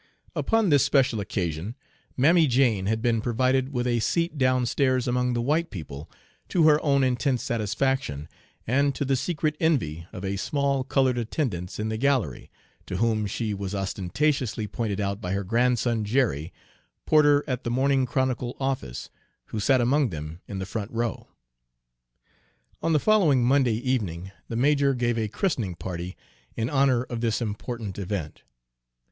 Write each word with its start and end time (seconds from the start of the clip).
Upon 0.35 0.69
this 0.69 0.83
special 0.83 1.19
occasion 1.19 1.75
Mammy 2.17 2.47
Jane 2.47 2.87
had 2.87 3.03
been 3.03 3.21
provided 3.21 3.71
with 3.71 3.85
a 3.85 3.99
seat 3.99 4.35
downstairs 4.35 5.07
among 5.07 5.33
the 5.33 5.43
white 5.43 5.69
people, 5.69 6.09
to 6.49 6.63
her 6.63 6.81
own 6.81 7.03
intense 7.03 7.43
satisfaction, 7.43 8.27
and 8.65 8.95
to 8.95 9.05
the 9.05 9.15
secret 9.15 9.55
envy 9.59 10.07
of 10.11 10.25
a 10.25 10.37
small 10.37 10.83
colored 10.83 11.19
attendance 11.19 11.77
in 11.79 11.89
the 11.89 11.97
gallery, 11.99 12.49
to 12.87 12.97
whom 12.97 13.27
she 13.27 13.53
was 13.53 13.75
ostentatiously 13.75 14.65
pointed 14.65 14.99
out 14.99 15.21
by 15.21 15.33
her 15.33 15.43
grandson 15.43 16.03
Jerry, 16.03 16.51
porter 17.05 17.43
at 17.45 17.63
the 17.63 17.69
Morning 17.69 18.07
Chronicle 18.07 18.57
office, 18.59 19.11
who 19.49 19.59
sat 19.59 19.81
among 19.81 20.09
them 20.09 20.41
in 20.47 20.57
the 20.57 20.65
front 20.65 20.89
row. 20.89 21.27
On 22.81 22.93
the 22.93 22.97
following 22.99 23.43
Monday 23.43 23.75
evening 23.75 24.31
the 24.49 24.55
major 24.55 24.95
gave 24.95 25.19
a 25.19 25.27
christening 25.27 25.75
party 25.75 26.17
in 26.57 26.71
honor 26.71 27.03
of 27.03 27.21
this 27.21 27.39
important 27.39 27.99
event. 27.99 28.41